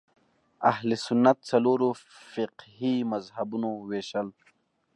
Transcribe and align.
اهل 0.71 0.89
سنت 1.05 1.37
څلورو 1.49 1.89
فقهي 2.31 2.93
مذهبونو 3.11 3.69
وېشل 3.89 4.27